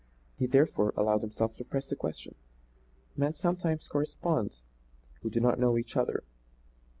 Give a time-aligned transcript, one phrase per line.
[0.39, 2.33] He, therefore, allowed himself to press the question:
[3.15, 4.57] "Men sometimes correspond
[5.21, 6.23] who do not know each other.